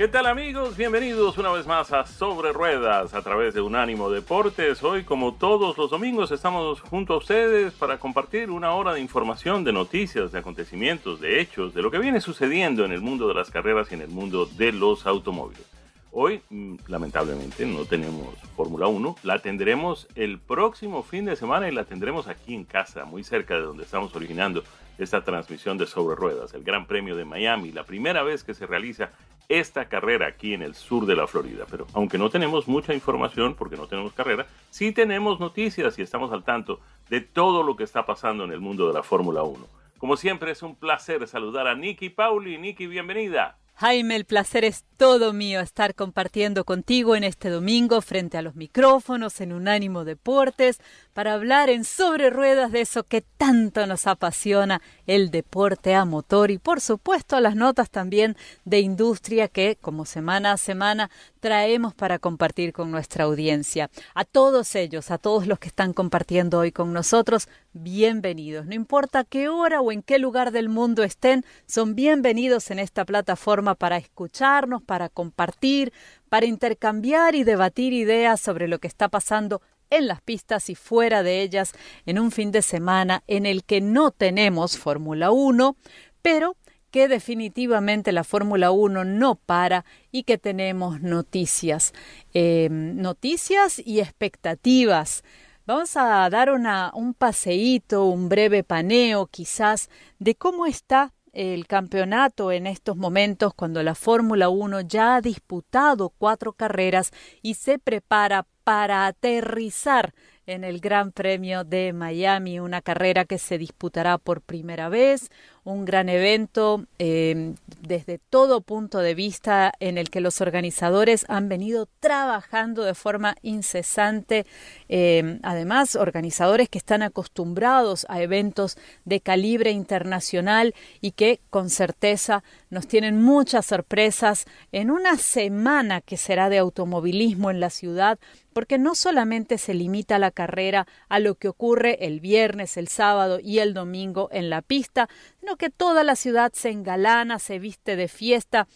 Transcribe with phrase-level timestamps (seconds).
[0.00, 0.78] ¿Qué tal amigos?
[0.78, 4.82] Bienvenidos una vez más a Sobre Ruedas a través de Unánimo Deportes.
[4.82, 9.62] Hoy, como todos los domingos, estamos junto a ustedes para compartir una hora de información,
[9.62, 13.34] de noticias, de acontecimientos, de hechos, de lo que viene sucediendo en el mundo de
[13.34, 15.66] las carreras y en el mundo de los automóviles.
[16.12, 19.16] Hoy, mm, lamentablemente, no tenemos Fórmula 1.
[19.22, 23.56] La tendremos el próximo fin de semana y la tendremos aquí en casa, muy cerca
[23.56, 24.64] de donde estamos originando
[24.96, 28.66] esta transmisión de Sobre Ruedas, el Gran Premio de Miami, la primera vez que se
[28.66, 29.10] realiza
[29.50, 31.66] esta carrera aquí en el sur de la Florida.
[31.68, 36.32] Pero aunque no tenemos mucha información porque no tenemos carrera, sí tenemos noticias y estamos
[36.32, 39.66] al tanto de todo lo que está pasando en el mundo de la Fórmula 1.
[39.98, 42.58] Como siempre es un placer saludar a Nicky Pauli.
[42.58, 43.58] Nicky, bienvenida.
[43.80, 48.54] Jaime, el placer es todo mío estar compartiendo contigo en este domingo frente a los
[48.54, 50.82] micrófonos en Unánimo Deportes
[51.14, 56.50] para hablar en sobre ruedas de eso que tanto nos apasiona, el deporte a motor
[56.50, 58.36] y por supuesto las notas también
[58.66, 61.10] de industria que como semana a semana
[61.40, 63.90] traemos para compartir con nuestra audiencia.
[64.14, 68.66] A todos ellos, a todos los que están compartiendo hoy con nosotros, bienvenidos.
[68.66, 73.04] No importa qué hora o en qué lugar del mundo estén, son bienvenidos en esta
[73.04, 75.92] plataforma para escucharnos, para compartir,
[76.28, 81.22] para intercambiar y debatir ideas sobre lo que está pasando en las pistas y fuera
[81.22, 81.72] de ellas
[82.06, 85.76] en un fin de semana en el que no tenemos Fórmula 1,
[86.22, 86.56] pero
[86.90, 91.92] que definitivamente la Fórmula 1 no para y que tenemos noticias,
[92.34, 95.24] eh, noticias y expectativas.
[95.66, 102.50] Vamos a dar una, un paseíto, un breve paneo quizás de cómo está el campeonato
[102.50, 108.46] en estos momentos cuando la Fórmula 1 ya ha disputado cuatro carreras y se prepara
[108.64, 110.12] para aterrizar
[110.46, 115.30] en el Gran Premio de Miami, una carrera que se disputará por primera vez,
[115.70, 121.48] un gran evento eh, desde todo punto de vista en el que los organizadores han
[121.48, 124.46] venido trabajando de forma incesante.
[124.88, 132.42] Eh, además, organizadores que están acostumbrados a eventos de calibre internacional y que con certeza
[132.68, 138.18] nos tienen muchas sorpresas en una semana que será de automovilismo en la ciudad
[138.52, 143.38] porque no solamente se limita la carrera a lo que ocurre el viernes, el sábado
[143.40, 145.08] y el domingo en la pista,
[145.40, 148.68] sino que toda la ciudad se engalana, se viste de fiesta,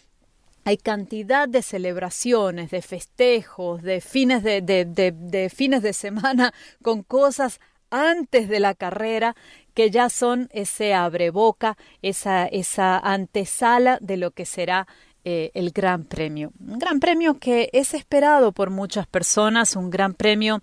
[0.67, 7.59] hay cantidad de celebraciones, de festejos, de fines de, de, fines de semana con cosas
[7.91, 9.35] antes de la carrera
[9.75, 14.87] que ya son ese abreboca, esa, esa antesala de lo que será
[15.27, 16.51] eh, el Gran Premio.
[16.59, 20.61] Un Gran Premio que es esperado por muchas personas, un Gran Premio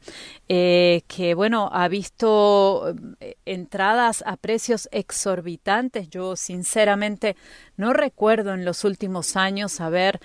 [0.48, 6.08] eh, que, bueno, ha visto eh, entradas a precios exorbitantes.
[6.10, 7.34] Yo, sinceramente,
[7.76, 10.20] no recuerdo en los últimos años haber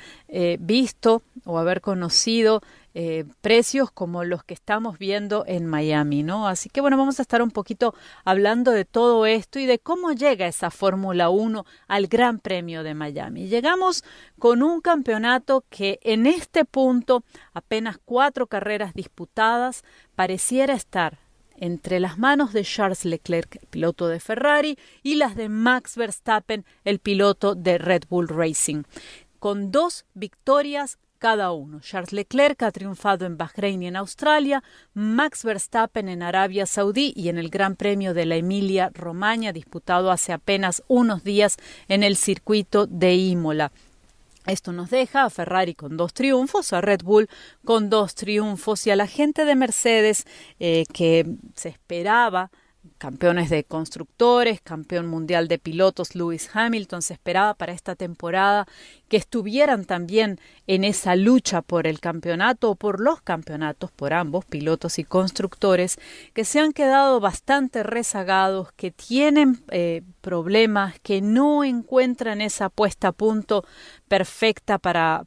[0.59, 2.61] visto o haber conocido
[2.99, 6.47] eh, precios como los que estamos viendo en Miami, ¿no?
[6.47, 7.93] Así que bueno, vamos a estar un poquito
[8.25, 12.95] hablando de todo esto y de cómo llega esa Fórmula 1 al Gran Premio de
[12.95, 13.49] Miami.
[13.49, 14.03] Llegamos
[14.39, 17.23] con un campeonato que en este punto,
[17.53, 19.83] apenas cuatro carreras disputadas,
[20.15, 21.19] pareciera estar
[21.55, 26.65] entre las manos de Charles Leclerc, el piloto de Ferrari, y las de Max Verstappen,
[26.83, 28.85] el piloto de Red Bull Racing,
[29.37, 31.79] con dos victorias cada uno.
[31.81, 37.29] Charles Leclerc ha triunfado en Bahrein y en Australia, Max Verstappen en Arabia Saudí y
[37.29, 42.15] en el Gran Premio de la Emilia Romagna disputado hace apenas unos días en el
[42.15, 43.71] circuito de Imola.
[44.45, 47.29] Esto nos deja a Ferrari con dos triunfos, a Red Bull
[47.65, 50.25] con dos triunfos y a la gente de Mercedes
[50.59, 52.49] eh, que se esperaba
[52.97, 58.67] campeones de constructores, campeón mundial de pilotos Lewis Hamilton, se esperaba para esta temporada
[59.07, 64.45] que estuvieran también en esa lucha por el campeonato o por los campeonatos, por ambos,
[64.45, 65.97] pilotos y constructores,
[66.33, 73.09] que se han quedado bastante rezagados, que tienen eh, problemas, que no encuentran esa puesta
[73.09, 73.63] a punto
[74.07, 75.25] perfecta para,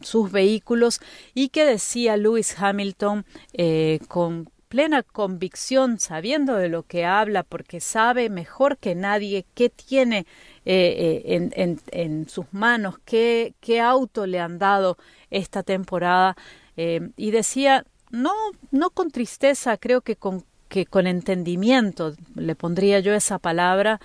[0.00, 1.00] sus vehículos
[1.34, 7.80] y que decía Lewis Hamilton eh, con plena convicción, sabiendo de lo que habla, porque
[7.80, 10.26] sabe mejor que nadie qué tiene
[10.64, 14.98] eh, eh, en, en, sus manos, qué, qué, auto le han dado
[15.30, 16.36] esta temporada.
[16.76, 18.32] Eh, y decía, no,
[18.70, 24.00] no con tristeza, creo que con que con entendimiento, le pondría yo esa palabra,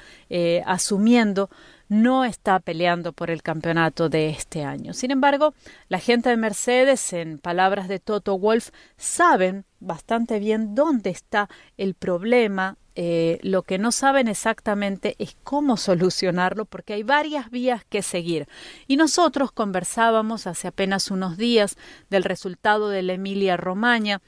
[0.67, 1.49] asumiendo
[1.91, 4.93] no está peleando por el campeonato de este año.
[4.93, 5.53] Sin embargo,
[5.89, 11.93] la gente de Mercedes, en palabras de Toto Wolf, saben bastante bien dónde está el
[11.93, 12.77] problema.
[12.95, 18.47] Eh, lo que no saben exactamente es cómo solucionarlo porque hay varias vías que seguir.
[18.87, 21.75] Y nosotros conversábamos hace apenas unos días
[22.09, 24.21] del resultado de la Emilia Romagna,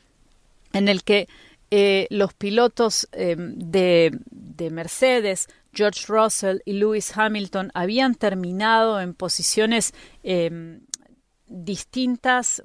[0.74, 1.30] en el que
[1.72, 9.14] eh, los pilotos eh, de, de Mercedes George Russell y Lewis Hamilton habían terminado en
[9.14, 9.94] posiciones
[10.24, 10.82] em,
[11.48, 12.64] distintas,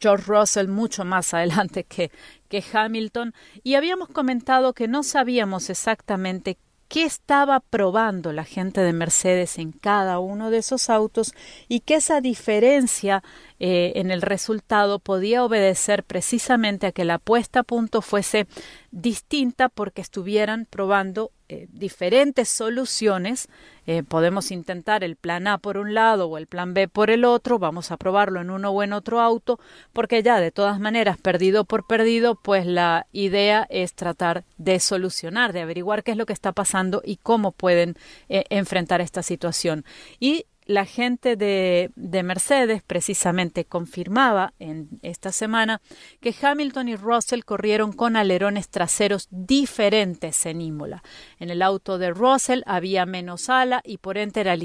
[0.00, 2.10] George Russell mucho más adelante que,
[2.48, 6.58] que Hamilton, y habíamos comentado que no sabíamos exactamente
[6.88, 11.32] qué estaba probando la gente de Mercedes en cada uno de esos autos
[11.66, 13.22] y que esa diferencia
[13.58, 18.46] eh, en el resultado podía obedecer precisamente a que la puesta a punto fuese
[18.90, 23.48] distinta porque estuvieran probando eh, diferentes soluciones.
[23.86, 27.24] Eh, podemos intentar el plan A por un lado o el plan B por el
[27.24, 29.60] otro, vamos a probarlo en uno o en otro auto,
[29.92, 35.52] porque ya de todas maneras, perdido por perdido, pues la idea es tratar de solucionar,
[35.52, 37.96] de averiguar qué es lo que está pasando y cómo pueden
[38.28, 39.84] enfrentar esta situación.
[40.18, 45.80] Y la gente de, de, Mercedes precisamente confirmaba en esta semana
[46.20, 51.02] que Hamilton y Russell corrieron con alerones traseros diferentes en Imola.
[51.38, 54.56] En el auto de Russell había menos ala y por ende era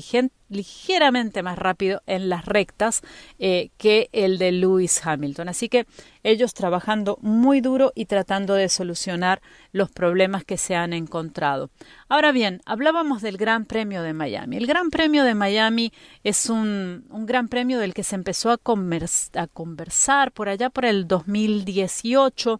[0.50, 3.01] ligeramente más rápido en las rectas
[3.38, 5.50] eh, que el de Lewis Hamilton.
[5.50, 5.86] Así que
[6.24, 9.42] ellos trabajando muy duro y tratando de solucionar
[9.72, 11.69] los problemas que se han encontrado.
[12.10, 14.57] Ahora bien, hablábamos del Gran Premio de Miami.
[14.57, 15.94] El Gran Premio de Miami
[16.24, 20.86] es un, un gran premio del que se empezó a, a conversar por allá por
[20.86, 22.60] el 2018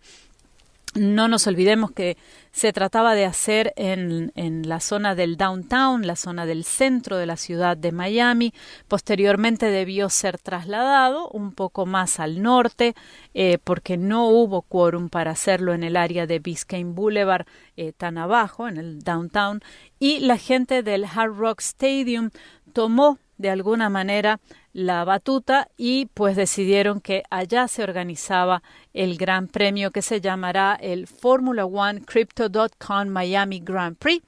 [0.96, 2.18] no nos olvidemos que
[2.52, 7.26] se trataba de hacer en, en, la zona del downtown, la zona del centro de
[7.26, 8.54] la ciudad de Miami.
[8.88, 12.96] Posteriormente debió ser trasladado un poco más al norte
[13.34, 17.46] eh, porque no hubo quórum para hacerlo en el área de Biscayne Boulevard
[17.78, 19.62] eh, tan abajo, en el downtown.
[20.00, 22.30] Y la gente del Hard Rock Stadium
[22.74, 24.40] tomó de alguna manera
[24.74, 28.62] la batuta y pues decidieron que allá se organizaba
[28.94, 34.24] el gran premio que se llamará el Formula One Crypto.com Miami Grand Prix.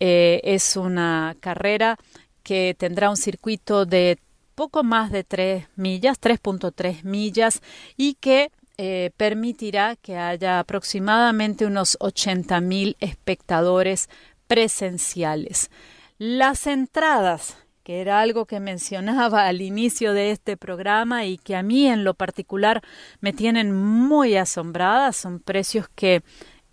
[0.00, 1.98] Eh, es una carrera
[2.44, 4.18] que tendrá un circuito de
[4.54, 7.60] poco más de 3 millas, 3.3 millas,
[7.96, 14.08] y que eh, permitirá que haya aproximadamente unos 80 mil espectadores
[14.46, 15.70] presenciales.
[16.18, 17.56] Las entradas
[17.88, 22.04] que era algo que mencionaba al inicio de este programa y que a mí en
[22.04, 22.82] lo particular
[23.22, 25.14] me tienen muy asombrada.
[25.14, 26.22] Son precios que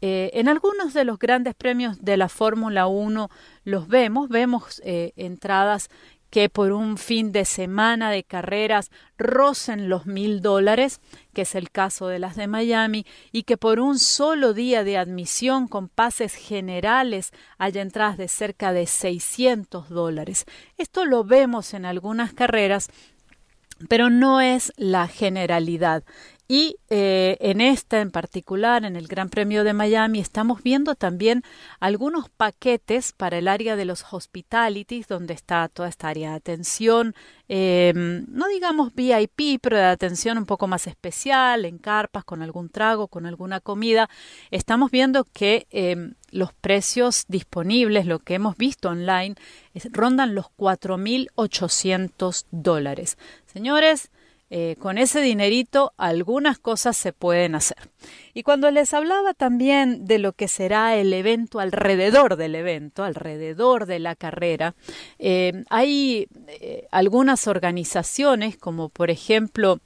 [0.01, 3.29] eh, en algunos de los grandes premios de la Fórmula 1
[3.63, 5.88] los vemos, vemos eh, entradas
[6.36, 11.00] que por un fin de semana de carreras rocen los mil dólares,
[11.34, 14.98] que es el caso de las de Miami, y que por un solo día de
[14.98, 20.44] admisión con pases generales haya entradas de cerca de 600 dólares.
[20.77, 22.89] Esto lo vemos en algunas carreras
[23.89, 26.04] pero no es la generalidad.
[26.47, 31.41] Y eh, en esta en particular, en el Gran Premio de Miami, estamos viendo también
[31.79, 37.15] algunos paquetes para el área de los hospitalities, donde está toda esta área de atención,
[37.47, 42.69] em, no digamos VIP, pero de atención un poco más especial, en carpas, con algún
[42.69, 44.07] trago, con alguna comida.
[44.51, 49.33] Estamos viendo que em, los precios disponibles, lo que hemos visto online,
[49.91, 53.17] rondan los 4.800 dólares.
[53.47, 54.11] Señores,
[54.51, 57.89] eh, con ese dinerito algunas cosas se pueden hacer.
[58.35, 63.87] Y cuando les hablaba también de lo que será el evento alrededor del evento, alrededor
[63.87, 64.75] de la carrera,
[65.17, 69.79] eh, hay eh, algunas organizaciones como por ejemplo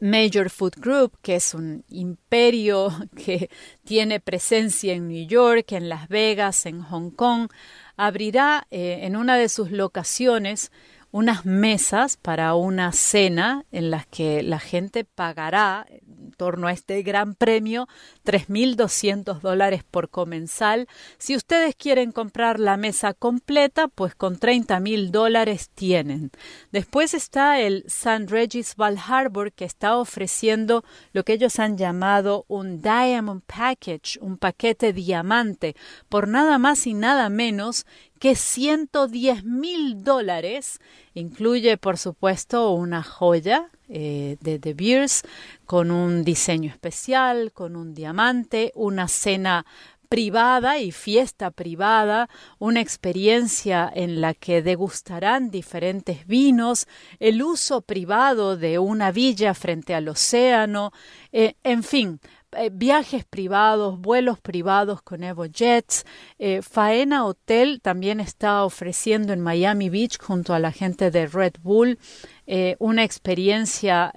[0.00, 3.50] Major Food Group, que es un imperio que
[3.84, 7.50] tiene presencia en New York, en Las Vegas, en Hong Kong,
[7.98, 10.70] abrirá en una de sus locaciones
[11.10, 17.02] unas mesas para una cena en las que la gente pagará en torno a este
[17.02, 17.88] gran premio
[18.24, 20.86] 3.200 dólares por comensal.
[21.18, 26.30] Si ustedes quieren comprar la mesa completa, pues con 30.000 dólares tienen.
[26.72, 28.26] Después está el St.
[28.26, 34.36] Regis Val Harbor que está ofreciendo lo que ellos han llamado un Diamond Package, un
[34.36, 35.76] paquete diamante,
[36.08, 37.86] por nada más y nada menos
[38.18, 40.80] que 110 mil dólares.
[41.14, 45.22] Incluye, por supuesto, una joya eh, de De Beers
[45.64, 49.64] con un diseño especial, con un diamante, una cena
[50.08, 56.86] privada y fiesta privada, una experiencia en la que degustarán diferentes vinos,
[57.18, 60.92] el uso privado de una villa frente al océano,
[61.32, 62.20] eh, en fin,
[62.58, 66.04] eh, viajes privados, vuelos privados con Evo Jets.
[66.38, 71.54] Eh, Faena Hotel también está ofreciendo en Miami Beach junto a la gente de Red
[71.62, 71.98] Bull
[72.46, 74.12] eh, una experiencia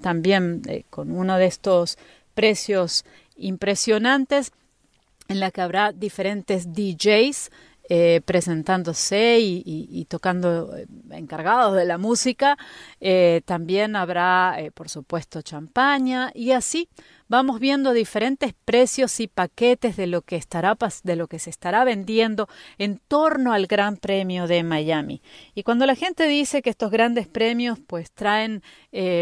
[0.00, 1.98] también con uno de estos
[2.34, 3.04] precios
[3.36, 4.52] impresionantes
[5.28, 7.50] en la que habrá diferentes DJs
[8.24, 10.74] presentándose y, tocando
[11.10, 12.56] encargados de la música.
[13.44, 16.88] También habrá, por supuesto, champaña y así
[17.28, 21.84] vamos viendo diferentes precios y paquetes de lo que estará de lo que se estará
[21.84, 25.22] vendiendo en torno al Gran Premio de Miami.
[25.54, 28.62] Y cuando la gente dice que estos grandes premios pues traen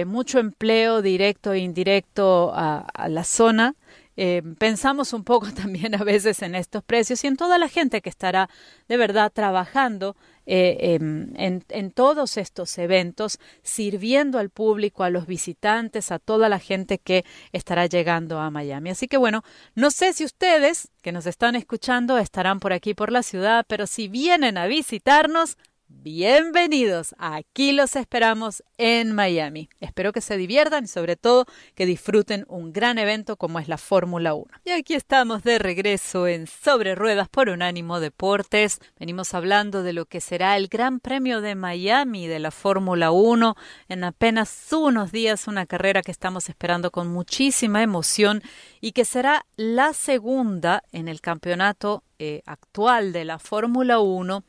[0.06, 3.74] mucho empleo directo e indirecto a la zona,
[4.16, 8.02] eh, pensamos un poco también a veces en estos precios y en toda la gente
[8.02, 8.48] que estará
[8.88, 15.26] de verdad trabajando eh, em, en, en, todos estos eventos, sirviendo al público, a los
[15.26, 18.90] visitantes, a toda la gente que estará llegando a Miami.
[18.90, 19.42] Así que bueno,
[19.74, 23.86] no sé si ustedes que nos están escuchando estarán por aquí por la ciudad, pero
[23.86, 25.58] si vienen a visitarnos,
[26.00, 29.68] Bienvenidos, aquí los esperamos en Miami.
[29.80, 31.46] Espero que se diviertan y sobre todo
[31.76, 34.46] que disfruten un gran evento como es la Fórmula 1.
[34.64, 38.80] Y aquí estamos de regreso en Sobre Ruedas por Unánimo Deportes.
[38.98, 43.54] Venimos hablando de lo que será el Gran Premio de Miami de la Fórmula 1
[43.88, 48.42] en apenas unos días, una carrera que estamos esperando con muchísima emoción
[48.80, 54.44] y que será la segunda en el campeonato eh, actual de la Fórmula 1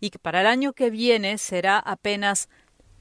[0.00, 2.48] y que para el año que viene será apenas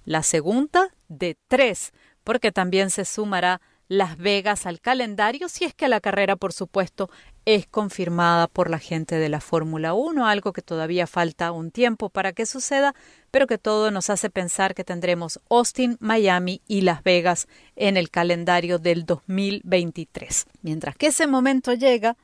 [0.04, 1.94] la segunda de tres,
[2.26, 7.10] porque también se sumará Las Vegas al calendario si es que la carrera, por supuesto,
[7.46, 12.10] es confirmada por la gente de la Fórmula 1, algo que todavía falta un tiempo
[12.10, 12.96] para que suceda,
[13.32, 18.10] pero que todo nos hace pensar que tendremos Austin, Miami y Las Vegas en el
[18.10, 20.48] calendario del 2023.
[20.64, 22.18] Mientras que ese momento llega,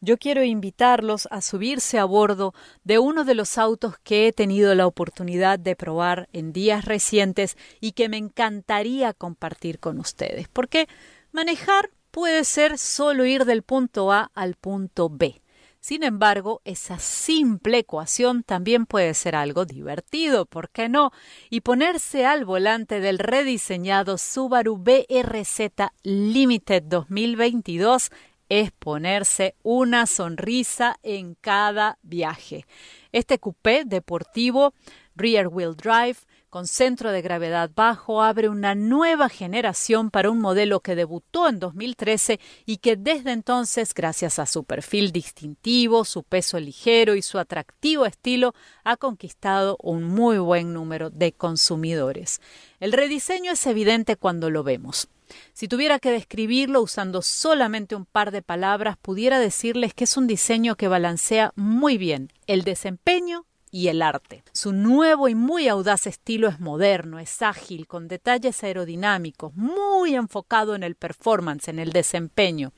[0.00, 2.54] yo quiero invitarlos a subirse a bordo
[2.84, 7.56] de uno de los autos que he tenido la oportunidad de probar en días recientes
[7.80, 10.48] y que me encantaría compartir con ustedes.
[10.48, 10.88] Porque
[11.32, 15.42] manejar puede ser solo ir del punto A al punto B.
[15.82, 21.10] Sin embargo, esa simple ecuación también puede ser algo divertido, ¿por qué no?
[21.48, 28.10] Y ponerse al volante del rediseñado Subaru BRZ Limited 2022
[28.50, 32.66] es ponerse una sonrisa en cada viaje.
[33.12, 34.74] Este coupé deportivo
[35.14, 36.18] rear wheel drive
[36.50, 41.60] con centro de gravedad bajo abre una nueva generación para un modelo que debutó en
[41.60, 47.38] 2013 y que desde entonces, gracias a su perfil distintivo, su peso ligero y su
[47.38, 48.52] atractivo estilo,
[48.82, 52.40] ha conquistado un muy buen número de consumidores.
[52.80, 55.08] El rediseño es evidente cuando lo vemos.
[55.52, 60.26] Si tuviera que describirlo usando solamente un par de palabras, pudiera decirles que es un
[60.26, 64.42] diseño que balancea muy bien el desempeño y el arte.
[64.52, 70.74] Su nuevo y muy audaz estilo es moderno, es ágil, con detalles aerodinámicos, muy enfocado
[70.74, 72.72] en el performance, en el desempeño.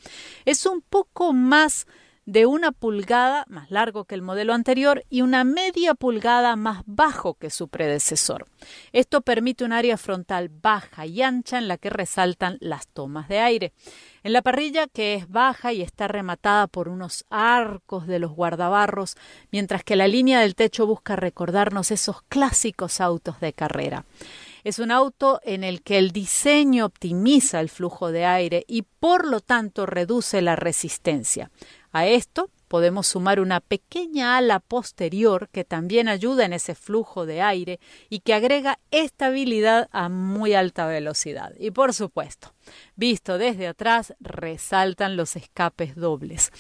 [0.45, 1.87] Es un poco más
[2.25, 7.35] de una pulgada más largo que el modelo anterior y una media pulgada más bajo
[7.35, 8.47] que su predecesor.
[8.93, 13.41] Esto permite un área frontal baja y ancha en la que resaltan las tomas de
[13.41, 13.73] aire.
[14.23, 19.17] En la parrilla, que es baja y está rematada por unos arcos de los guardabarros,
[19.51, 24.05] mientras que la línea del techo busca recordarnos esos clásicos autos de carrera.
[24.65, 29.27] Es un auto en el que el diseño optimiza el flujo de aire y por
[29.27, 31.51] lo tanto reduce la resistencia.
[31.91, 37.43] A esto podemos sumar una pequeña ala posterior que también ayuda en ese flujo de
[37.43, 41.53] aire y que agrega estabilidad a muy alta velocidad.
[41.59, 42.55] Y por supuesto,
[42.97, 46.51] visto desde atrás, resaltan los escapes dobles.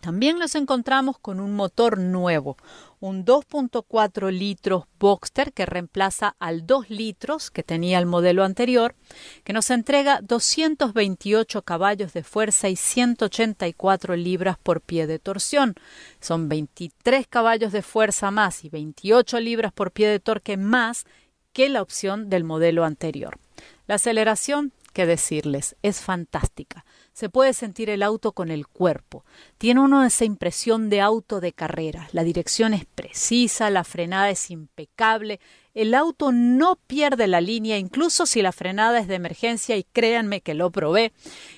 [0.00, 2.56] También los encontramos con un motor nuevo,
[3.02, 8.94] un 2.4 litros Boxster que reemplaza al 2 litros que tenía el modelo anterior,
[9.42, 15.74] que nos entrega 228 caballos de fuerza y 184 libras por pie de torsión.
[16.20, 21.04] Son 23 caballos de fuerza más y 28 libras por pie de torque más
[21.52, 23.40] que la opción del modelo anterior.
[23.88, 26.84] La aceleración, qué decirles, es fantástica.
[27.12, 29.24] Se puede sentir el auto con el cuerpo.
[29.58, 32.08] Tiene uno esa impresión de auto de carrera.
[32.12, 35.40] La dirección es precisa, la frenada es impecable,
[35.74, 40.40] el auto no pierde la línea incluso si la frenada es de emergencia y créanme
[40.40, 41.12] que lo probé.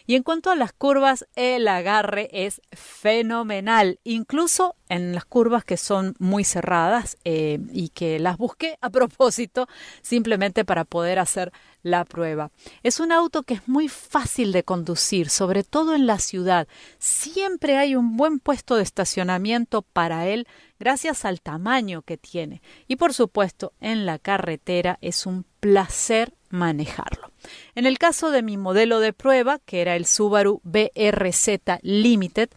[0.06, 5.76] Y en cuanto a las curvas, el agarre es fenomenal, incluso en las curvas que
[5.76, 9.68] son muy cerradas eh, y que las busqué a propósito
[10.02, 11.52] simplemente para poder hacer
[11.82, 12.50] la prueba.
[12.82, 16.66] Es un auto que es muy fácil de conducir, sobre todo en la ciudad.
[16.98, 20.46] Siempre hay un buen puesto de estacionamiento para él
[20.78, 22.62] gracias al tamaño que tiene.
[22.88, 27.30] Y por supuesto, en la carretera es un placer manejarlo.
[27.74, 32.50] En el caso de mi modelo de prueba, que era el Subaru BRZ Limited,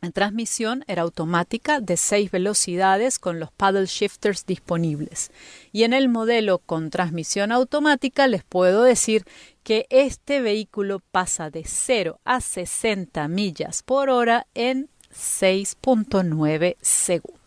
[0.00, 5.32] la transmisión era automática de seis velocidades con los paddle shifters disponibles.
[5.72, 9.24] Y en el modelo con transmisión automática les puedo decir
[9.64, 17.37] que este vehículo pasa de 0 a 60 millas por hora en 6.9 segundos.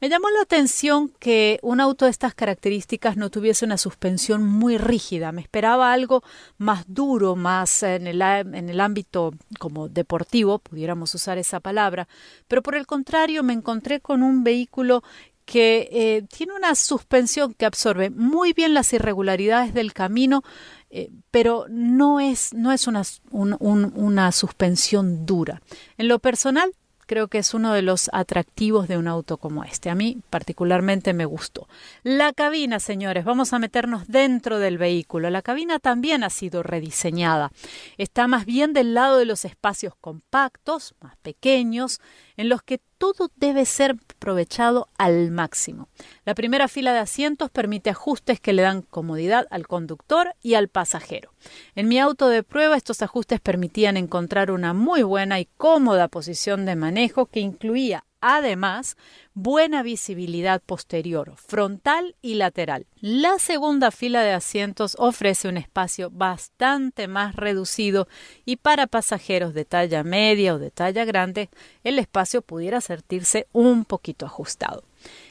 [0.00, 4.78] Me llamó la atención que un auto de estas características no tuviese una suspensión muy
[4.78, 5.32] rígida.
[5.32, 6.22] Me esperaba algo
[6.56, 12.06] más duro, más en el, ámbito como deportivo, pudiéramos usar esa palabra,
[12.46, 15.02] pero por el contrario me encontré con un vehículo
[15.44, 20.44] que eh, tiene una suspensión que absorbe muy bien las irregularidades del camino,
[20.90, 25.60] eh, pero no es, no es una, una suspensión dura.
[25.96, 26.72] En lo personal,
[27.08, 29.90] creo que es uno de los atractivos de un auto como este.
[29.90, 31.66] A mí particularmente me gustó.
[32.04, 35.30] La cabina, señores, vamos a meternos dentro del vehículo.
[35.30, 37.50] La cabina también ha sido rediseñada.
[37.96, 42.00] Está más bien del lado de los espacios compactos, más pequeños,
[42.38, 45.88] en los que todo debe ser aprovechado al máximo.
[46.24, 50.68] La primera fila de asientos permite ajustes que le dan comodidad al conductor y al
[50.68, 51.32] pasajero.
[51.74, 56.64] En mi auto de prueba estos ajustes permitían encontrar una muy buena y cómoda posición
[56.64, 58.96] de manejo que incluía Además,
[59.32, 62.86] buena visibilidad posterior, frontal y lateral.
[63.00, 68.08] La segunda fila de asientos ofrece un espacio bastante más reducido
[68.44, 71.48] y para pasajeros de talla media o de talla grande,
[71.84, 74.87] el espacio pudiera sentirse un poquito ajustado.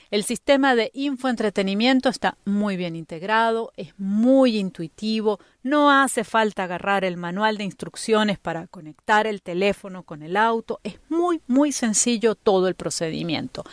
[0.09, 7.03] El sistema de infoentretenimiento está muy bien integrado, es muy intuitivo, no hace falta agarrar
[7.03, 12.35] el manual de instrucciones para conectar el teléfono con el auto, es muy muy sencillo
[12.35, 13.65] todo el procedimiento.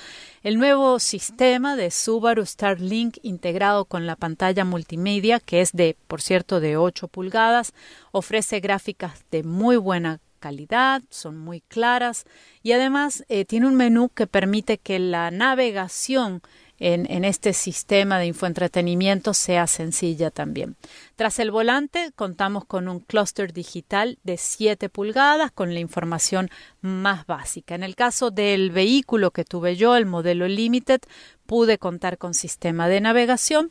[0.43, 6.21] El nuevo sistema de Subaru Starlink integrado con la pantalla multimedia, que es de, por
[6.21, 7.75] cierto, de 8 pulgadas,
[8.11, 12.27] ofrece gráficas de muy buena calidad, son muy claras
[12.63, 16.43] y además eh, tiene un menú que permite que la navegación
[16.79, 20.77] en, este sistema de infoentretenimiento sea sencilla también.
[21.17, 26.51] Tras el volante contamos con un clúster digital de 7 pulgadas con la información
[26.83, 27.75] más básica.
[27.75, 31.01] En el caso del vehículo que tuve yo, el modelo Limited,
[31.47, 33.71] pude contar con sistema de navegación.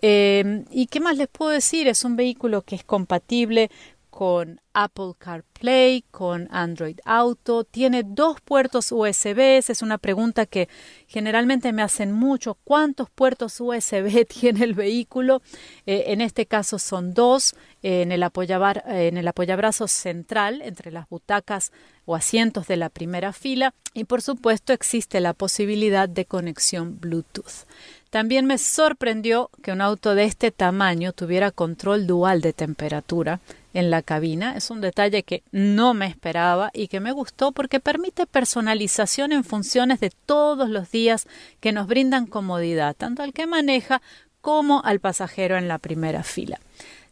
[0.00, 1.88] Eh, ¿Y qué más les puedo decir?
[1.88, 3.72] Es un vehículo que es compatible
[4.12, 10.68] con Apple CarPlay, con Android Auto, tiene dos puertos USB, es una pregunta que
[11.06, 15.40] generalmente me hacen mucho, ¿cuántos puertos USB tiene el vehículo?
[15.86, 21.08] Eh, en este caso son dos, en, el apoyabar, en el apoyabrazo central, entre las
[21.08, 21.72] butacas
[22.04, 27.66] o asientos de la primera fila, y por supuesto existe la posibilidad de conexión Bluetooth.
[28.10, 33.40] También me sorprendió que un auto de este tamaño tuviera control dual de temperatura
[33.74, 34.56] en la cabina.
[34.56, 39.44] Es un detalle que no me esperaba y que me gustó porque permite personalización en
[39.44, 41.26] funciones de todos los días
[41.60, 44.02] que nos brindan comodidad, tanto al que maneja
[44.40, 46.58] como al pasajero en la primera fila.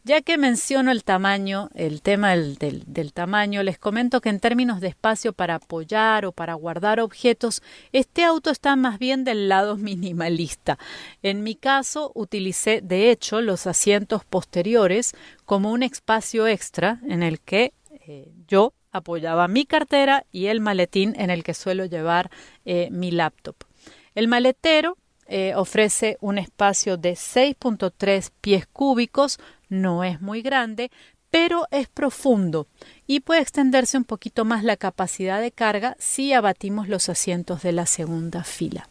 [0.03, 4.89] Ya que menciono el tamaño, el tema del, tamaño, les comento que en términos de
[4.89, 10.79] espacio para apoyar o para guardar objetos, este auto está más bien del lado minimalista.
[11.23, 17.39] En mi caso, utilicé de hecho los asientos posteriores como un espacio extra en el
[17.39, 17.75] que
[18.07, 22.31] eh, yo apoyaba mi cartera y el maletín en el que suelo llevar
[22.65, 23.57] eh, mi laptop.
[24.15, 24.97] El maletero
[25.33, 29.39] eh, ofrece un espacio de 6.3 pies cúbicos,
[29.71, 30.91] no es muy grande,
[31.31, 32.67] pero es profundo
[33.07, 37.73] y puede extenderse un poquito más la capacidad de carga si abatimos los asientos de
[37.73, 38.89] la segunda fila.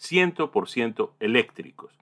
[0.00, 1.92] 100% eléctricos.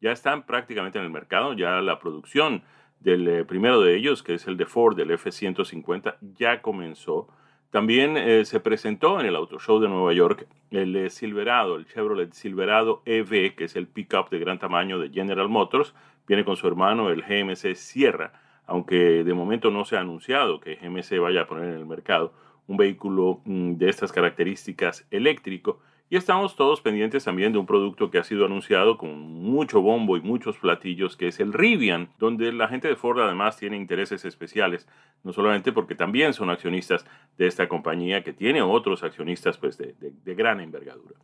[0.00, 2.62] Ya están prácticamente en el mercado, ya la producción
[3.00, 7.28] del primero de ellos, que es el de Ford, el F-150, ya comenzó
[7.70, 11.86] también eh, se presentó en el Auto Show de Nueva York el eh, Silverado, el
[11.86, 15.94] Chevrolet Silverado EV, que es el pickup de gran tamaño de General Motors.
[16.26, 18.32] Viene con su hermano el GMC Sierra,
[18.68, 22.32] aunque de momento no se ha anunciado que GMC vaya a poner en el mercado
[22.68, 28.10] un vehículo mm, de estas características eléctrico y estamos todos pendientes también de un producto
[28.10, 32.50] que ha sido anunciado con mucho bombo y muchos platillos, que es el Rivian, donde
[32.50, 34.88] la gente de Ford además tiene intereses especiales,
[35.22, 37.04] no solamente porque también son accionistas
[37.36, 41.16] de esta compañía, que tiene otros accionistas pues, de, gran envergadura.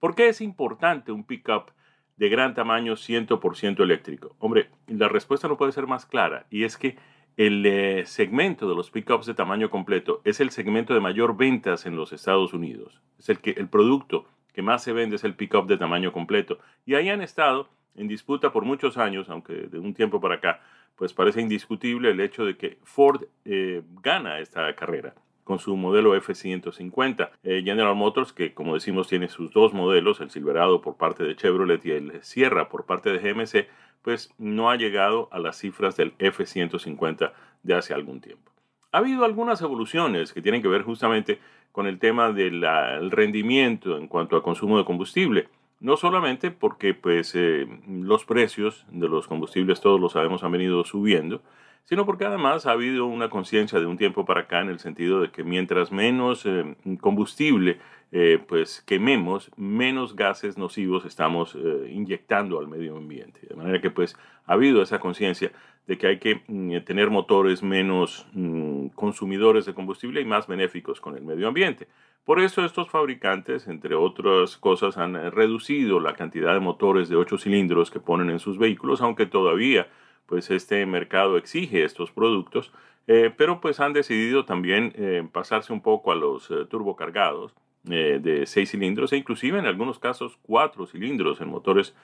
[0.00, 1.70] ¿Por qué es importante un pickup
[2.16, 4.36] de gran tamaño 100% eléctrico?
[4.38, 6.96] Hombre, la respuesta no puede ser más clara, y es que
[7.36, 11.84] el eh, segmento de los pickups de tamaño completo es el segmento de mayor ventas
[11.84, 13.00] en los Estados Unidos.
[13.18, 16.58] Es el, que, el producto que más se vende es el pickup de tamaño completo.
[16.86, 20.60] Y ahí han estado en disputa por muchos años, aunque de un tiempo para acá,
[20.94, 26.14] pues parece indiscutible el hecho de que Ford eh, gana esta carrera con su modelo
[26.16, 27.30] F-150.
[27.44, 31.36] Eh, General Motors, que como decimos tiene sus dos modelos, el Silverado por parte de
[31.36, 33.68] Chevrolet y el Sierra por parte de GMC,
[34.02, 38.52] pues no ha llegado a las cifras del F-150 de hace algún tiempo.
[38.92, 41.40] Ha habido algunas evoluciones que tienen que ver justamente
[41.72, 45.48] con el tema del rendimiento en cuanto a consumo de combustible.
[45.80, 50.84] No solamente porque pues, eh, los precios de los combustibles, todos lo sabemos, han venido
[50.84, 51.42] subiendo,
[51.84, 55.20] sino porque además ha habido una conciencia de un tiempo para acá en el sentido
[55.20, 57.78] de que mientras menos eh, combustible
[58.16, 63.40] eh, pues quememos, menos gases nocivos estamos eh, inyectando al medio ambiente.
[63.48, 64.16] De manera que pues
[64.46, 65.50] ha habido esa conciencia
[65.88, 71.00] de que hay que mm, tener motores menos mm, consumidores de combustible y más benéficos
[71.00, 71.88] con el medio ambiente.
[72.24, 77.36] Por eso estos fabricantes, entre otras cosas, han reducido la cantidad de motores de 8
[77.36, 79.88] cilindros que ponen en sus vehículos, aunque todavía
[80.26, 82.72] pues este mercado exige estos productos,
[83.06, 88.44] eh, pero pues han decidido también eh, pasarse un poco a los eh, turbocargados de
[88.46, 91.94] seis cilindros e inclusive en algunos casos cuatro cilindros en motores,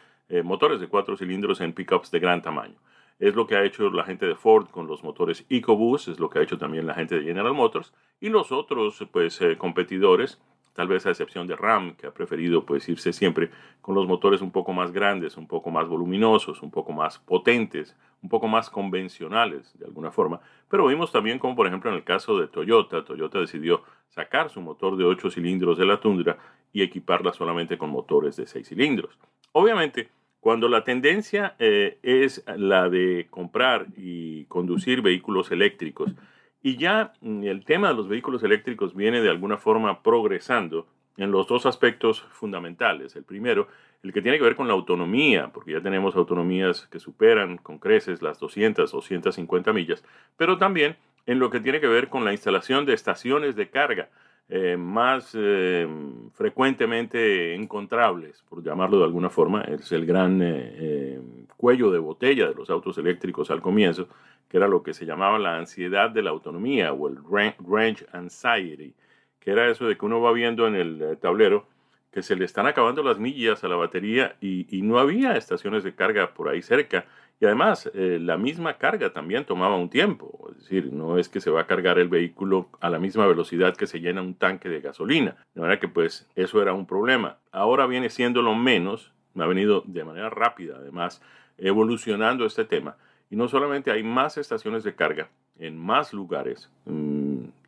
[0.45, 2.77] motores de cuatro cilindros en pickups de gran tamaño.
[3.21, 6.31] Es lo que ha hecho la gente de Ford con los motores EcoBoost, es lo
[6.31, 10.41] que ha hecho también la gente de General Motors y los otros pues, eh, competidores,
[10.75, 14.41] tal vez a excepción de Ram, que ha preferido pues, irse siempre con los motores
[14.41, 18.71] un poco más grandes, un poco más voluminosos, un poco más potentes, un poco más
[18.71, 20.41] convencionales de alguna forma.
[20.69, 24.61] Pero vimos también como por ejemplo en el caso de Toyota, Toyota decidió sacar su
[24.61, 26.39] motor de 8 cilindros de la Tundra
[26.73, 29.19] y equiparla solamente con motores de 6 cilindros.
[29.53, 36.15] Obviamente, cuando la tendencia eh, es la de comprar y conducir vehículos eléctricos,
[36.63, 41.31] y ya mm, el tema de los vehículos eléctricos viene de alguna forma progresando en
[41.31, 43.17] los dos aspectos fundamentales.
[43.17, 43.69] El primero,
[44.03, 47.79] el que tiene que ver con la autonomía, porque ya tenemos autonomías que superan con
[47.79, 50.05] creces las 200, 250 millas,
[50.37, 50.97] pero también
[51.27, 54.09] en lo que tiene que ver con la instalación de estaciones de carga
[54.53, 55.87] eh, más eh,
[56.35, 61.21] frecuentemente encontrables, por llamarlo de alguna forma, es el gran eh,
[61.57, 64.09] cuello de botella de los autos eléctricos al comienzo,
[64.49, 67.19] que era lo que se llamaba la ansiedad de la autonomía o el
[67.65, 68.93] range anxiety,
[69.39, 71.69] que era eso de que uno va viendo en el tablero
[72.11, 75.85] que se le están acabando las millas a la batería y, y no había estaciones
[75.85, 77.05] de carga por ahí cerca
[77.41, 81.41] y además, eh, la misma carga también tomaba un tiempo, es decir, no es que
[81.41, 84.69] se va a cargar el vehículo a la misma velocidad que se llena un tanque
[84.69, 87.39] de gasolina, de manera que pues eso era un problema.
[87.51, 91.23] Ahora viene siendo lo menos, me ha venido de manera rápida además
[91.57, 92.97] evolucionando este tema,
[93.31, 97.20] y no solamente hay más estaciones de carga en más lugares mm,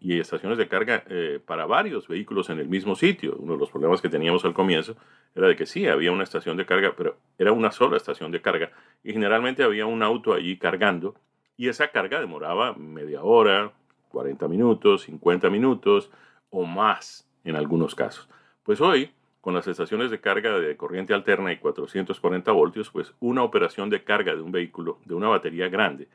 [0.02, 3.36] y estaciones de carga eh, para varios vehículos en el mismo sitio.
[3.38, 4.96] Uno de los problemas que teníamos al comienzo
[5.34, 8.40] era de que sí, había una estación de carga, pero era una sola estación de
[8.40, 8.72] carga
[9.04, 11.14] y generalmente había un auto allí cargando
[11.56, 13.72] y esa carga demoraba media hora,
[14.08, 16.10] 40 minutos, 50 minutos
[16.50, 18.28] o más en algunos casos.
[18.64, 23.44] Pues hoy, con las estaciones de carga de corriente alterna y 440 voltios, pues una
[23.44, 26.08] operación de carga de un vehículo, de una batería grande,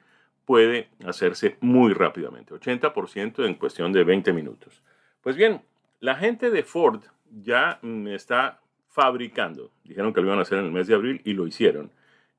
[0.47, 4.81] puede hacerse muy rápidamente, 80% en cuestión de 20 minutos.
[5.21, 5.61] Pues bien,
[5.99, 7.01] la gente de Ford
[7.43, 11.21] ya mm, está fabricando, dijeron que lo iban a hacer en el mes de abril
[11.25, 11.91] y lo hicieron,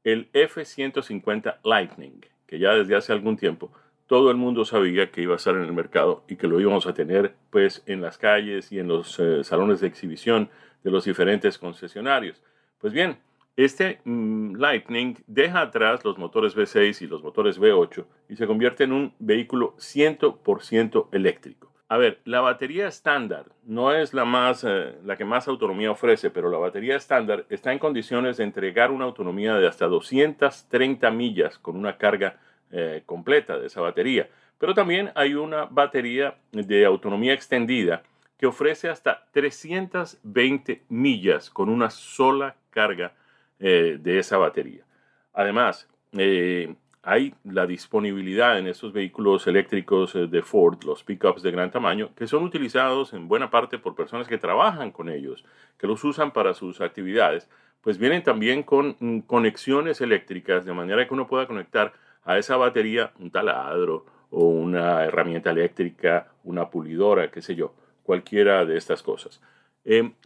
[0.04, 3.70] el F-150 Lightning, que ya desde hace algún tiempo
[4.06, 6.86] todo el mundo sabía que iba a estar en el mercado y que lo íbamos
[6.86, 10.48] a tener pues en las calles y en los eh, salones de exhibición
[10.82, 12.42] de los diferentes concesionarios.
[12.78, 13.18] Pues bien,
[13.64, 18.84] este mm, Lightning deja atrás los motores V6 y los motores V8 y se convierte
[18.84, 21.72] en un vehículo 100% eléctrico.
[21.88, 26.30] A ver, la batería estándar no es la, más, eh, la que más autonomía ofrece,
[26.30, 31.58] pero la batería estándar está en condiciones de entregar una autonomía de hasta 230 millas
[31.58, 32.38] con una carga
[32.70, 34.28] eh, completa de esa batería.
[34.58, 38.02] Pero también hay una batería de autonomía extendida
[38.38, 43.14] que ofrece hasta 320 millas con una sola carga
[43.60, 44.84] eh, de esa batería.
[45.32, 51.50] Además, eh, hay la disponibilidad en estos vehículos eléctricos eh, de Ford, los pickups de
[51.50, 55.44] gran tamaño, que son utilizados en buena parte por personas que trabajan con ellos,
[55.78, 57.48] que los usan para sus actividades,
[57.80, 61.92] pues vienen también con mm, conexiones eléctricas, de manera que uno pueda conectar
[62.24, 68.64] a esa batería un taladro o una herramienta eléctrica, una pulidora, qué sé yo, cualquiera
[68.64, 69.40] de estas cosas.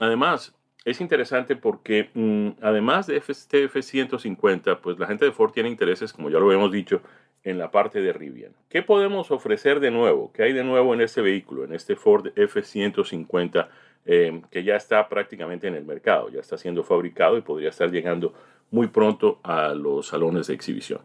[0.01, 5.69] además, es interesante porque mm, además de este F-150, pues la gente de Ford tiene
[5.69, 7.03] intereses, como ya lo hemos dicho,
[7.45, 8.53] en la parte de Rivian.
[8.69, 10.33] ¿Qué podemos ofrecer de nuevo?
[10.33, 13.69] ¿Qué hay de nuevo en este vehículo, en este Ford F-150
[14.05, 17.91] em, que ya está prácticamente en el mercado, ya está siendo fabricado y podría estar
[17.91, 18.35] llegando
[18.71, 21.01] muy pronto a los salones de exhibición?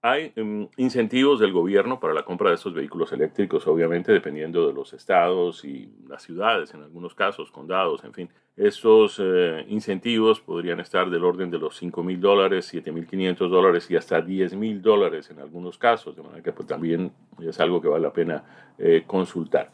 [0.08, 4.72] Hay um, incentivos del gobierno para la compra de estos vehículos eléctricos, obviamente dependiendo de
[4.72, 8.30] los estados y las ciudades, en algunos casos, condados, en fin.
[8.56, 13.50] Estos eh, incentivos podrían estar del orden de los 5 mil dólares, 7 mil 500
[13.50, 17.60] dólares y hasta 10 mil dólares en algunos casos, de manera que pues, también es
[17.60, 18.44] algo que vale la pena
[18.78, 19.72] eh, consultar.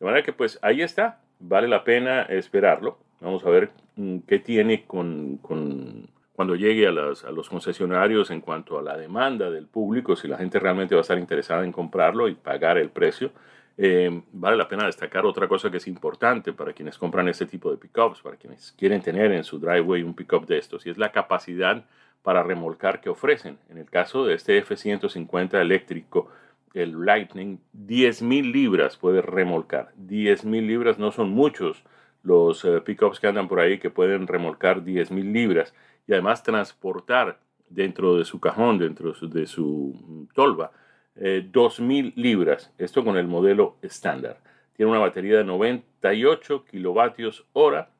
[0.00, 2.98] De manera que pues ahí está, vale la pena esperarlo.
[3.20, 6.08] Vamos a ver mm, qué tiene con, con
[6.38, 10.60] cuando llegue a, los concesionarios en cuanto a la demanda del público, si la gente
[10.60, 13.32] realmente va a estar interesada en comprarlo y pagar el precio.
[13.76, 17.72] Eh, vale la pena destacar otra cosa que es importante para quienes compran este tipo
[17.72, 20.96] de pickups, para quienes quieren tener en su driveway un pickup de estos, y es
[20.96, 21.84] la capacidad
[22.22, 23.58] para remolcar que ofrecen.
[23.68, 26.28] En el caso de este F-150 eléctrico,
[26.72, 29.90] el Lightning, 10.000 libras puede remolcar.
[30.06, 31.82] 10.000 libras no son muchos
[32.22, 35.74] los eh, pickups que andan por ahí que pueden remolcar 10.000 libras
[36.08, 40.72] y además transportar dentro de su cajón, dentro de su tolva,
[41.14, 44.38] 2.000 eh, libras, esto con el modelo estándar.
[44.76, 47.90] Tiene una batería de 98 kilovatios hora,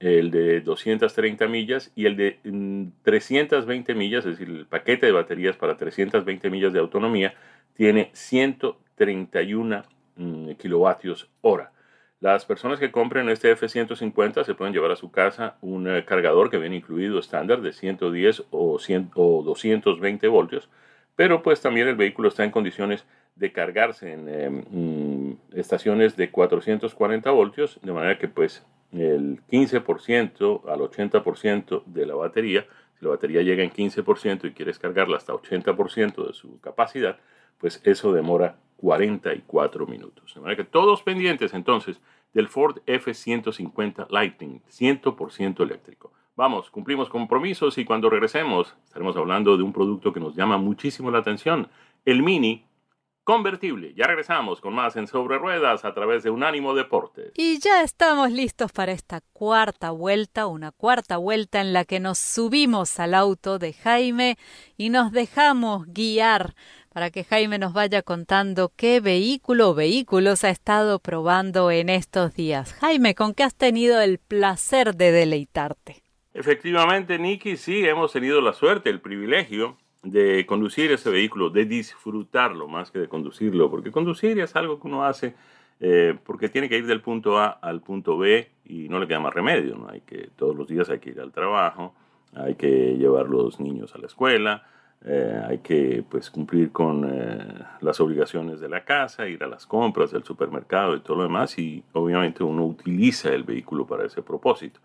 [0.00, 2.38] el de 230 millas y el de
[3.02, 7.34] 320 mm, millas, es decir, el paquete de baterías para 320 millas de autonomía,
[7.74, 9.82] tiene 131
[10.16, 11.72] mm, kilovatios hora.
[12.20, 16.50] Las personas que compren este F-150 se pueden llevar a su casa un eh, cargador
[16.50, 20.68] que viene incluido estándar de 110 o, 100, o 220 voltios,
[21.14, 26.30] pero pues también el vehículo está en condiciones de cargarse en em, mm, estaciones de
[26.32, 32.66] 440 voltios, de manera que pues el 15% al 80% de la batería,
[32.98, 37.18] si la batería llega en 15% y quieres cargarla hasta 80% de su capacidad,
[37.58, 40.34] pues eso demora 44 minutos.
[40.34, 42.00] De manera que todos pendientes entonces
[42.32, 46.12] del Ford F-150 Lightning, 100% eléctrico.
[46.36, 51.10] Vamos, cumplimos compromisos y cuando regresemos estaremos hablando de un producto que nos llama muchísimo
[51.10, 51.68] la atención,
[52.04, 52.64] el Mini
[53.28, 53.92] convertible.
[53.94, 57.32] Ya regresamos con más en Sobre Ruedas a través de Unánimo Deportes.
[57.36, 62.16] Y ya estamos listos para esta cuarta vuelta, una cuarta vuelta en la que nos
[62.16, 64.38] subimos al auto de Jaime
[64.78, 66.54] y nos dejamos guiar
[66.98, 72.34] para que Jaime nos vaya contando qué vehículo o vehículos ha estado probando en estos
[72.34, 72.74] días.
[72.80, 76.02] Jaime, ¿con qué has tenido el placer de deleitarte?
[76.34, 82.66] Efectivamente, Nicky, sí, hemos tenido la suerte, el privilegio de conducir ese vehículo, de disfrutarlo
[82.66, 85.36] más que de conducirlo, porque conducir es algo que uno hace
[85.78, 89.20] eh, porque tiene que ir del punto A al punto B y no le queda
[89.20, 89.88] más remedio, ¿no?
[89.88, 91.94] Hay que, todos los días hay que ir al trabajo,
[92.34, 94.66] hay que llevar los niños a la escuela,
[95.04, 99.64] eh, hay que pues cumplir con eh, las obligaciones de la casa, ir a las
[99.64, 104.22] compras del supermercado y todo lo demás y obviamente uno utiliza el vehículo para ese
[104.22, 104.80] propósito.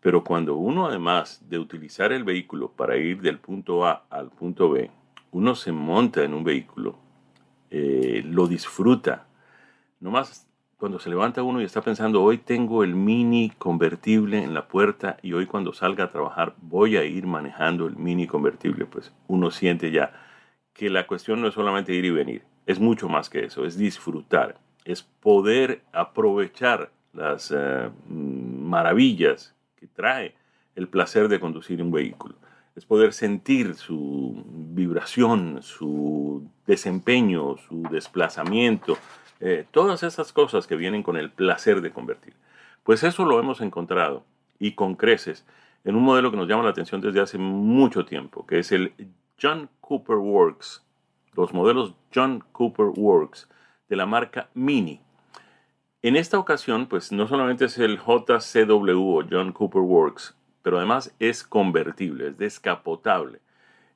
[0.00, 4.70] Pero cuando uno, además de utilizar el vehículo para ir del punto A al punto
[4.70, 4.90] B,
[5.30, 6.96] uno se monta en un vehículo,
[7.70, 9.26] eh, lo disfruta.
[10.00, 10.46] No más
[10.82, 15.16] cuando se levanta uno y está pensando, hoy tengo el mini convertible en la puerta
[15.22, 19.52] y hoy cuando salga a trabajar voy a ir manejando el mini convertible, pues uno
[19.52, 20.12] siente ya
[20.72, 23.78] que la cuestión no es solamente ir y venir, es mucho más que eso, es
[23.78, 29.54] disfrutar, es poder aprovechar las eh, maravillas
[29.94, 30.34] trae
[30.74, 32.34] el placer de conducir un vehículo.
[32.74, 38.98] Es poder sentir su vibración, su desempeño, su desplazamiento,
[39.44, 42.34] eh, todas esas cosas que vienen con el placer de convertir.
[42.84, 44.24] Pues eso lo hemos encontrado
[44.60, 45.44] y con creces
[45.82, 48.92] en un modelo que nos llama la atención desde hace mucho tiempo, que es el
[49.40, 50.84] John Cooper Works,
[51.34, 53.48] los modelos John Cooper Works
[53.88, 55.00] de la marca Mini.
[56.02, 61.12] En esta ocasión, pues no solamente es el JCW o John Cooper Works, pero además
[61.18, 63.40] es convertible, es descapotable.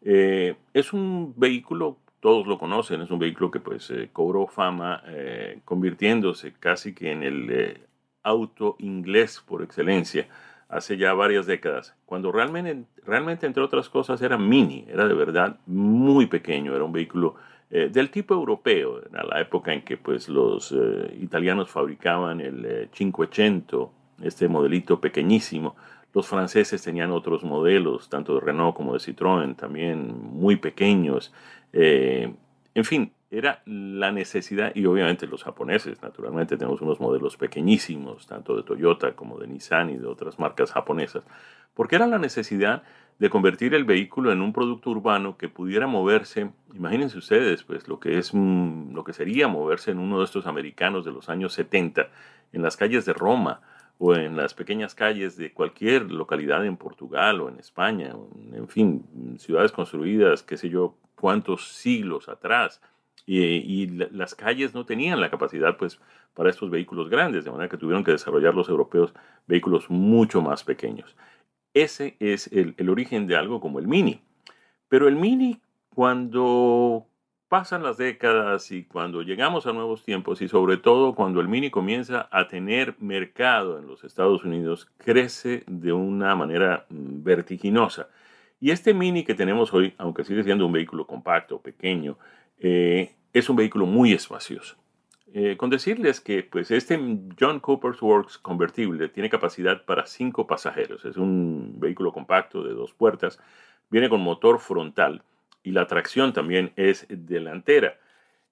[0.03, 5.01] Eh, es un vehículo, todos lo conocen, es un vehículo que pues eh, cobró fama
[5.07, 7.79] eh, convirtiéndose casi que en el
[8.25, 10.27] auto inglés por excelencia
[10.69, 15.61] hace ya varias décadas, cuando realmente, realmente entre otras cosas era mini, era de verdad
[15.67, 17.37] muy pequeño, era un vehículo
[17.71, 22.65] eh, del tipo europeo, a la época en que pues, los eh, italianos fabricaban el
[22.65, 23.89] eh, 500,
[24.23, 25.77] este modelito pequeñísimo.
[26.17, 31.31] Los franceses tenían otros modelos, tanto de Renault como de Citroën, también muy pequeños.
[31.75, 38.57] en fin, era la necesidad, y obviamente los japoneses, naturalmente tenemos unos modelos pequeñísimos, tanto
[38.57, 41.23] de Toyota como de Nissan y de otras marcas japonesas,
[41.75, 42.83] porque era la necesidad
[43.19, 48.01] de convertir el vehículo en un producto urbano que pudiera moverse, imagínense ustedes, pues lo
[48.01, 51.53] que es mm, lo que sería moverse en uno de estos americanos de los años
[51.53, 52.09] 70
[52.55, 53.61] en las calles de Roma
[53.99, 58.15] o en las pequeñas calles de cualquier localidad en Portugal o en España,
[58.53, 62.81] en fin, ciudades construidas, qué sé yo, cuántos siglos atrás
[63.27, 65.99] y, las calles no tenían la capacidad pues
[66.35, 69.13] para estos vehículos grandes, de manera que tuvieron que desarrollar los europeos
[69.47, 71.17] vehículos mucho más pequeños.
[71.75, 74.23] Ese es el, el origen de algo como el Mini.
[74.89, 75.61] Pero el Mini,
[75.95, 77.07] cuando
[77.49, 81.71] pasan las décadas y cuando llegamos a nuevos tiempos y sobre todo cuando el Mini
[81.71, 88.09] comienza a tener mercado en los Estados Unidos, crece de una manera mm, vertiginosa.
[88.61, 92.19] Y este Mini que tenemos hoy, aunque sigue siendo un vehículo compacto, pequeño,
[92.59, 94.77] eh, es un vehículo muy espacioso.
[95.33, 96.99] Eh, con decirles que pues, este
[97.39, 101.05] John Cooper's Works convertible tiene capacidad para cinco pasajeros.
[101.05, 103.39] Es un vehículo compacto de dos puertas.
[103.91, 105.23] Viene con motor frontal
[105.67, 107.99] y la tracción también es delantera.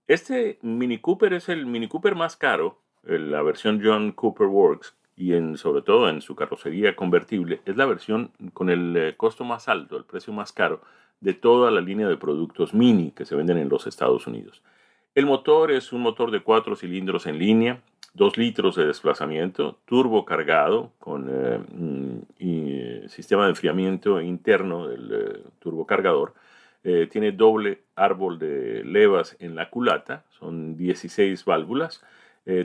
[0.09, 5.35] Este Mini Cooper es el Mini Cooper más caro, la versión John Cooper Works, y
[5.35, 9.69] en, sobre todo en su carrocería convertible, es la versión con el eh, costo más
[9.69, 10.83] alto, el precio más caro
[11.21, 14.61] de toda la línea de productos Mini que se venden en los Estados Unidos.
[15.15, 17.81] El motor es un motor de cuatro cilindros en línea,
[18.15, 25.43] 2 litros de desplazamiento, turbo cargado con eh, mm, sistema de enfriamiento interno del eh,
[25.61, 26.35] turbo cargador.
[26.85, 32.03] Eh, tiene doble árbol de levas en la culata, son 16 válvulas.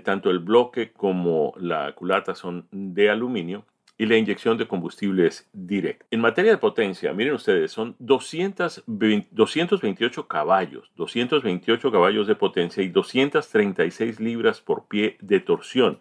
[0.04, 3.64] tanto el bloque como la culata son de aluminio
[4.00, 6.06] y la inyección de combustible es directa.
[6.10, 14.22] En materia de potencia, miren ustedes, son 228 caballos, 228 caballos de potencia y 236
[14.22, 16.00] libras por pie de torsión.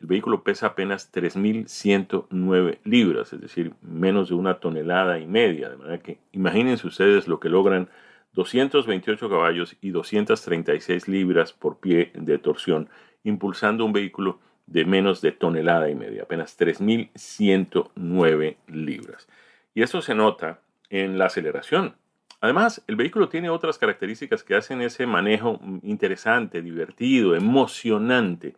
[0.00, 5.68] El vehículo pesa apenas 3.109 libras, es decir, menos de una tonelada y media.
[5.68, 7.88] De manera que imagínense ustedes lo que logran
[8.34, 12.88] 228 caballos y 236 libras por pie de torsión,
[13.22, 19.28] impulsando un vehículo de menos de tonelada y media, apenas 3.109 libras.
[19.74, 21.94] Y eso se nota en la aceleración.
[22.40, 28.54] Además, el vehículo tiene otras características que hacen ese manejo interesante, divertido, emocionante,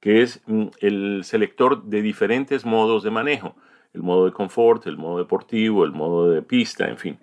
[0.00, 3.56] que es mm, el selector de diferentes modos de manejo.
[3.94, 7.18] El modo de confort, el modo deportivo, el modo de pista, en fin.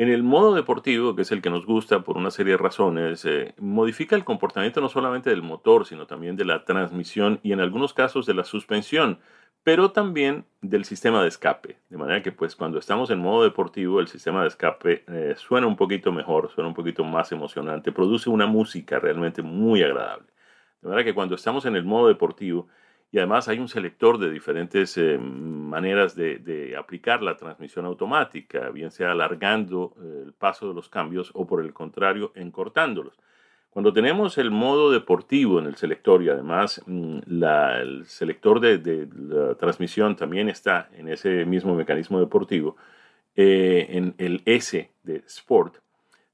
[0.00, 3.24] En el modo deportivo, que es el que nos gusta por una serie de razones,
[3.26, 7.60] eh, modifica el comportamiento no solamente del motor, sino también de la transmisión y en
[7.60, 9.18] algunos casos de la suspensión,
[9.62, 11.76] pero también del sistema de escape.
[11.90, 15.66] De manera que pues cuando estamos en modo deportivo, el sistema de escape eh, suena
[15.66, 20.26] un poquito mejor, suena un poquito más emocionante, produce una música realmente muy agradable.
[20.82, 22.68] De manera que cuando estamos en el modo deportivo,
[23.12, 28.90] y además hay un selector de diferentes eh, maneras de, aplicar la transmisión automática, bien
[28.90, 33.18] sea alargando eh, el paso de los cambios o por el contrario encortándolos.
[33.70, 39.54] Cuando tenemos el modo deportivo en el selector y además mm, el selector de, la
[39.54, 42.76] transmisión también está en ese mismo mecanismo deportivo,
[43.36, 45.76] eh, en el S de Sport,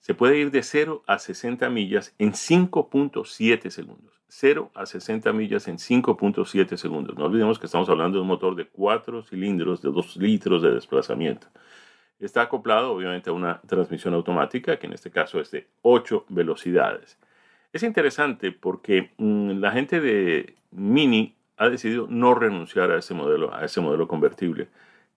[0.00, 4.15] se puede ir de 0 a 60 millas en 5.7 segundos.
[4.28, 7.16] 0 a 60 millas en 5.7 segundos.
[7.16, 10.72] No olvidemos que estamos hablando de un motor de 4 cilindros de 2 litros de
[10.72, 11.48] desplazamiento.
[12.18, 17.18] Está acoplado obviamente a una transmisión automática, que en este caso es de 8 velocidades.
[17.72, 23.54] Es interesante porque mm, la gente de Mini ha decidido no renunciar a ese modelo,
[23.54, 24.68] a ese modelo convertible,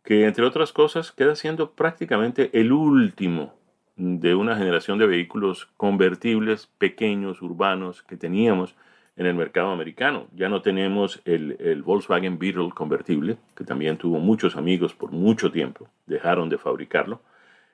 [0.03, 3.53] que entre otras cosas queda siendo prácticamente el último
[3.95, 8.75] de una generación de vehículos convertibles pequeños, urbanos, que teníamos
[9.19, 10.27] en el mercado americano.
[10.33, 15.89] Ya no tenemos el, Volkswagen Beetle convertible, que también tuvo muchos amigos por mucho tiempo,
[16.07, 17.21] dejaron de fabricarlo.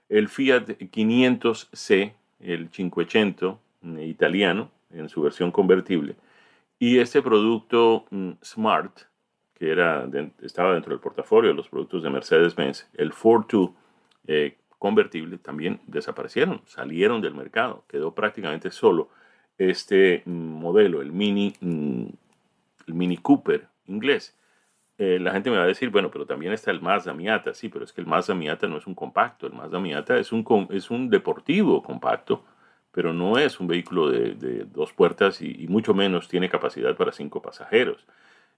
[0.09, 6.15] El Fiat 500C, el 500 mm, italiano, en su versión convertible.
[6.79, 9.01] Y este producto mm, Smart,
[9.53, 10.09] que era,
[10.41, 13.69] estaba dentro del portafolio de los productos de Mercedes-Benz, el Ford 2
[14.25, 19.09] eh, convertible, también desaparecieron, salieron del mercado, quedó prácticamente solo
[19.57, 22.05] este modelo, el Mini, mm,
[22.87, 24.35] el Mini Cooper inglés.
[24.97, 27.53] Eh, la gente me va a decir, bueno, pero también está el Mazda Miata.
[27.53, 29.47] Sí, pero es que el Mazda Miata no es un compacto.
[29.47, 32.43] El Mazda Miata es un, es un deportivo compacto,
[32.91, 37.41] pero no es un vehículo de, dos puertas y, mucho menos tiene capacidad para cinco
[37.41, 38.05] pasajeros.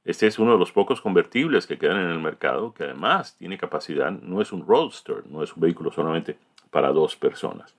[0.05, 3.57] Este es uno de los pocos convertibles que quedan en el mercado que además tiene
[3.57, 6.37] capacidad, no es un roadster, no es un vehículo solamente
[6.69, 7.75] para dos personas.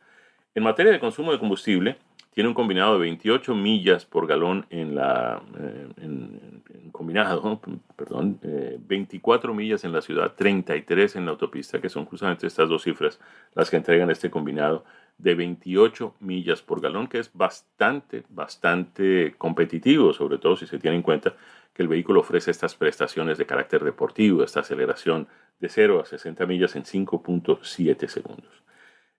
[0.55, 1.97] En materia de consumo de combustible,
[2.39, 6.63] tiene un combinado de 28 millas por galón en la eh, en,
[6.93, 7.61] combinado,
[7.97, 12.85] perdón, 24 millas en la ciudad, 33 en la autopista, que son justamente estas dos
[12.85, 13.19] cifras
[13.57, 14.85] las que entregan este combinado
[15.17, 20.97] de 28 millas por galón, que es bastante, bastante competitivo, sobre todo si se tiene
[20.97, 21.35] en cuenta
[21.75, 25.27] que el vehículo ofrece estas prestaciones de carácter deportivo, esta aceleración
[25.59, 28.63] de 0 a 60 millas en 5.7 segundos.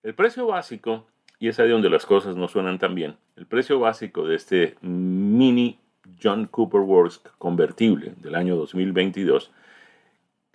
[0.04, 1.06] El precio básico,
[1.40, 4.76] y es ahí donde las cosas no suenan tan bien, el precio básico de este
[4.82, 5.80] mini
[6.22, 9.52] John Cooper Works convertible del año 2022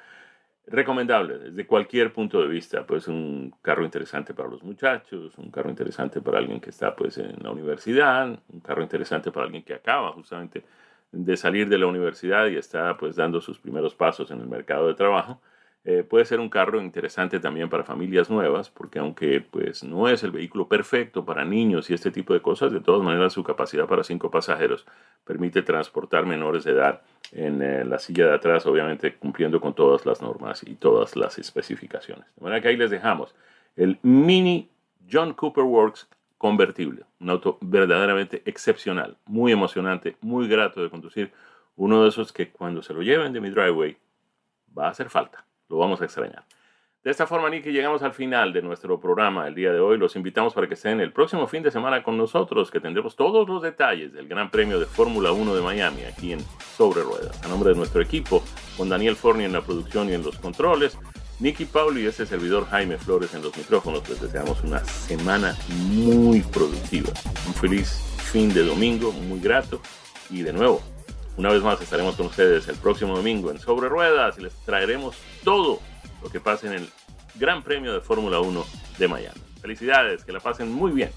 [0.72, 5.70] Recomendable desde cualquier punto de vista, pues un carro interesante para los muchachos, un carro
[5.70, 9.74] interesante para alguien que está pues en la universidad, un carro interesante para alguien que
[9.74, 10.64] acaba justamente
[11.12, 14.88] de salir de la universidad y está pues dando sus primeros pasos en el mercado
[14.88, 15.42] de trabajo
[15.86, 20.24] eh, puede ser un carro interesante también para familias nuevas, porque aunque pues, no es
[20.24, 23.88] el vehículo perfecto para niños y este tipo de cosas, de todas maneras su capacidad
[23.88, 24.86] para cinco pasajeros
[25.24, 27.02] permite transportar menores de edad
[27.32, 31.40] en eh, la silla de atrás, obviamente cumpliendo con todas las normas y todas las
[31.40, 32.26] especificaciones.
[32.36, 33.34] De manera que ahí les dejamos
[33.76, 34.70] el Mini
[35.10, 41.32] John Cooper Works convertible, un auto verdaderamente excepcional, muy emocionante, muy grato de conducir,
[41.76, 43.98] uno de esos que cuando se lo lleven de mi driveway
[44.78, 45.46] va a hacer falta.
[45.70, 46.44] Lo vamos a extrañar.
[47.02, 49.98] De esta forma, Nicky, llegamos al final de nuestro programa el día de hoy.
[49.98, 53.48] Los invitamos para que estén el próximo fin de semana con nosotros, que tendremos todos
[53.48, 56.42] los detalles del Gran Premio de Fórmula 1 de Miami aquí en
[56.76, 57.42] Sobre Ruedas.
[57.46, 58.44] A nombre de nuestro equipo,
[58.76, 60.98] con Daniel Forni en la producción y en los controles,
[61.40, 65.56] Nicky Pauli y ese servidor Jaime Flores en los micrófonos, les deseamos una semana
[65.94, 67.14] muy productiva.
[67.48, 67.92] Un feliz
[68.30, 69.82] fin de domingo, muy grato.
[70.30, 70.82] Y de nuevo,
[71.40, 75.16] una vez más estaremos con ustedes el próximo domingo en Sobre Ruedas y les traeremos
[75.46, 75.80] todo
[76.22, 76.90] lo que pasa en el
[77.36, 78.66] Gran Premio de Fórmula 1
[78.98, 79.40] de Miami.
[79.62, 81.12] Felicidades, que la pasen muy bien.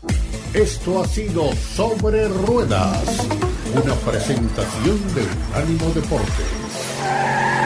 [0.55, 3.29] Esto ha sido Sobre Ruedas,
[3.75, 7.61] una presentación de Ánimo Deporte.